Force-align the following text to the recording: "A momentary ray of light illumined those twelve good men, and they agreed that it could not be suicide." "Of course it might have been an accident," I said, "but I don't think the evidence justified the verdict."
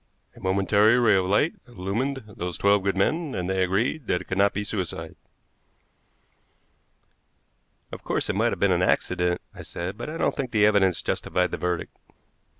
"A 0.35 0.39
momentary 0.39 0.97
ray 0.99 1.13
of 1.15 1.27
light 1.27 1.53
illumined 1.67 2.23
those 2.27 2.57
twelve 2.57 2.81
good 2.81 2.97
men, 2.97 3.35
and 3.35 3.47
they 3.47 3.61
agreed 3.63 4.07
that 4.07 4.19
it 4.19 4.23
could 4.23 4.37
not 4.39 4.51
be 4.51 4.63
suicide." 4.63 5.15
"Of 7.91 8.03
course 8.03 8.27
it 8.27 8.35
might 8.35 8.51
have 8.51 8.59
been 8.59 8.71
an 8.71 8.81
accident," 8.81 9.41
I 9.53 9.61
said, 9.61 9.99
"but 9.99 10.09
I 10.09 10.17
don't 10.17 10.35
think 10.35 10.49
the 10.49 10.65
evidence 10.65 11.03
justified 11.03 11.51
the 11.51 11.57
verdict." 11.57 11.99